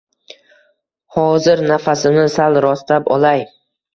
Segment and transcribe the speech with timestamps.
[1.17, 1.61] Hozir…
[1.73, 3.45] Nafasimni sal rostlab olay